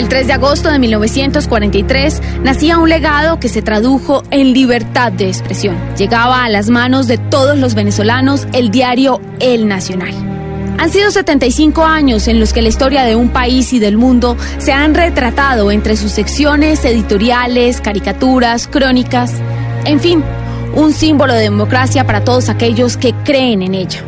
[0.00, 5.28] El 3 de agosto de 1943 nacía un legado que se tradujo en libertad de
[5.28, 5.76] expresión.
[5.98, 10.14] Llegaba a las manos de todos los venezolanos el diario El Nacional.
[10.78, 14.38] Han sido 75 años en los que la historia de un país y del mundo
[14.56, 19.34] se han retratado entre sus secciones editoriales, caricaturas, crónicas,
[19.84, 20.24] en fin,
[20.74, 24.02] un símbolo de democracia para todos aquellos que creen en ella.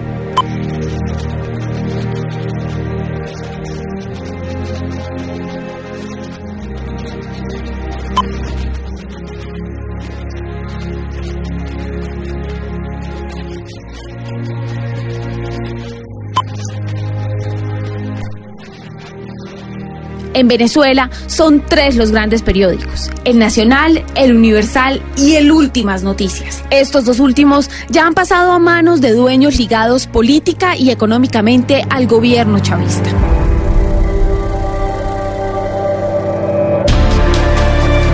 [20.35, 26.65] En Venezuela son tres los grandes periódicos, el Nacional, el Universal y el Últimas Noticias.
[26.71, 32.07] Estos dos últimos ya han pasado a manos de dueños ligados política y económicamente al
[32.07, 33.11] gobierno chavista.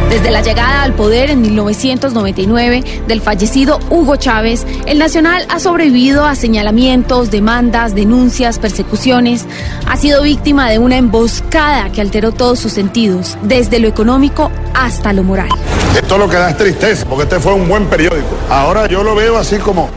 [0.08, 6.24] Desde la llegada al poder en 1999 del fallecido Hugo Chávez, el Nacional ha sobrevivido
[6.24, 9.44] a señalamientos, demandas, denuncias, persecuciones.
[9.86, 15.12] Ha sido víctima de una emboscada que alteró todos sus sentidos, desde lo económico hasta
[15.12, 15.50] lo moral.
[15.94, 18.34] Esto lo que da es tristeza, porque este fue un buen periódico.
[18.48, 19.90] Ahora yo lo veo así como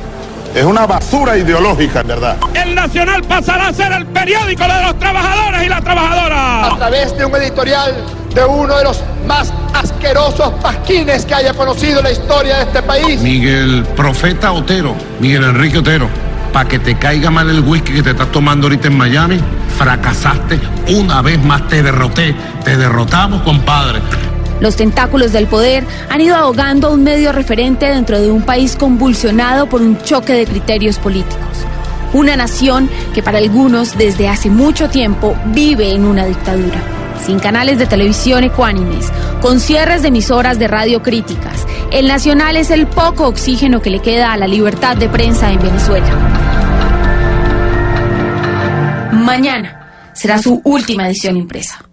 [0.53, 2.37] es una basura ideológica, en verdad.
[2.53, 6.73] El Nacional pasará a ser el periódico de los trabajadores y las trabajadoras.
[6.73, 12.01] A través de un editorial de uno de los más asquerosos pasquines que haya conocido
[12.01, 13.19] la historia de este país.
[13.21, 16.07] Miguel Profeta Otero, Miguel Enrique Otero,
[16.53, 19.39] para que te caiga mal el whisky que te estás tomando ahorita en Miami,
[19.77, 20.59] fracasaste,
[20.89, 23.99] una vez más te derroté, te derrotamos, compadre.
[24.59, 28.75] Los tentáculos del poder han ido ahogando a un medio referente dentro de un país
[28.75, 31.65] convulsionado por un choque de criterios políticos.
[32.13, 37.00] Una nación que para algunos desde hace mucho tiempo vive en una dictadura
[37.31, 39.09] sin canales de televisión ecuánimes,
[39.41, 41.65] con cierres de emisoras de radio críticas.
[41.89, 45.61] El Nacional es el poco oxígeno que le queda a la libertad de prensa en
[45.61, 46.09] Venezuela.
[49.13, 51.90] Mañana será su última edición impresa.